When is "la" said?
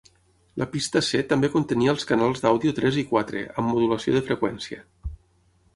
0.61-0.67